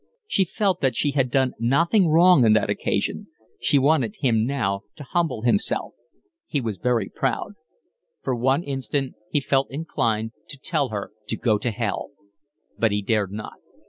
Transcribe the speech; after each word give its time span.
She 0.25 0.45
felt 0.45 0.81
that 0.81 0.95
she 0.95 1.11
had 1.11 1.29
done 1.29 1.53
nothing 1.59 2.07
wrong 2.09 2.43
on 2.43 2.53
that 2.53 2.71
occasion. 2.71 3.27
She 3.59 3.77
wanted 3.77 4.15
him 4.17 4.47
now 4.47 4.81
to 4.95 5.03
humble 5.03 5.43
himself. 5.43 5.93
He 6.47 6.59
was 6.59 6.79
very 6.79 7.07
proud. 7.07 7.53
For 8.23 8.35
one 8.35 8.63
instant 8.63 9.13
he 9.29 9.39
felt 9.39 9.69
inclined 9.69 10.31
to 10.49 10.57
tell 10.57 10.89
her 10.89 11.11
to 11.27 11.37
go 11.37 11.59
to 11.59 11.69
hell, 11.69 12.09
but 12.79 12.91
he 12.91 13.03
dared 13.03 13.31
not. 13.31 13.59